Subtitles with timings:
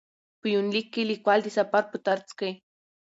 [0.39, 2.49] په یونلیک کې لیکوال د سفر په ترڅ کې.